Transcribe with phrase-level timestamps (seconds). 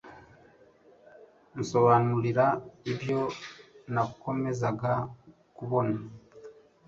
[1.59, 2.45] Nsobanurira
[2.91, 3.19] ibyo
[3.93, 4.93] nakomezaga
[5.55, 5.97] kubona.